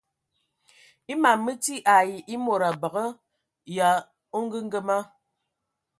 [1.11, 3.05] E mam mə ti ai e mod a mbəgə
[3.75, 3.93] yə a
[4.37, 4.97] ongəngəma.